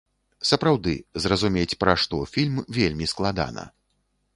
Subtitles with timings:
[0.51, 0.93] Сапраўды,
[1.27, 3.73] зразумець пра што фільм, вельмі складана.